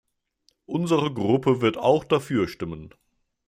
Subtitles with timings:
[0.65, 2.91] Unsere Gruppe wird auch dafür stimmen.